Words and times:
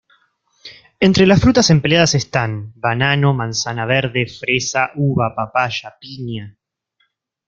Entre 0.99 1.27
las 1.27 1.39
frutas 1.41 1.69
empleadas 1.69 2.15
están: 2.15 2.73
banano, 2.75 3.35
manzana 3.35 3.85
verde, 3.85 4.25
fresa, 4.25 4.89
uva, 4.95 5.35
papaya, 5.35 5.95
piña. 5.99 6.57